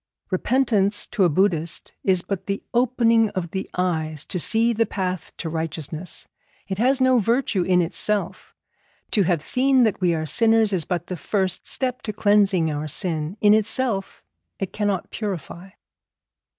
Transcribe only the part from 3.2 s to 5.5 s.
of the eyes to see the path to